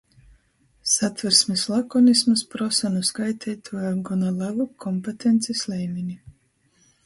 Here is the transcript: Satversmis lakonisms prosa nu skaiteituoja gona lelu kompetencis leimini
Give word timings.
Satversmis 0.93 1.65
lakonisms 1.73 2.43
prosa 2.55 2.89
nu 2.95 3.03
skaiteituoja 3.11 3.93
gona 4.11 4.33
lelu 4.43 4.69
kompetencis 4.89 5.67
leimini 5.75 6.21